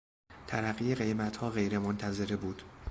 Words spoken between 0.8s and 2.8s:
قیمتها غیرمنتظره بود.